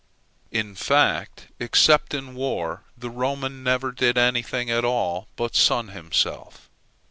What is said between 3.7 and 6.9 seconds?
did anything at all but sun himself.